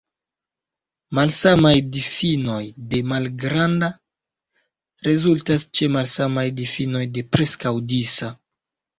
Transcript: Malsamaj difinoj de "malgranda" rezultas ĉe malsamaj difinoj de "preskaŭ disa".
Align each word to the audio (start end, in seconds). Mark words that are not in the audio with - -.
Malsamaj 1.17 1.73
difinoj 1.97 2.61
de 2.93 3.01
"malgranda" 3.11 3.89
rezultas 5.09 5.65
ĉe 5.79 5.89
malsamaj 5.97 6.45
difinoj 6.61 7.03
de 7.19 7.25
"preskaŭ 7.37 7.73
disa". 7.93 8.31